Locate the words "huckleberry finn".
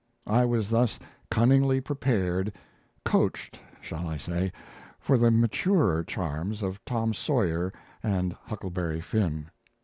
8.33-9.51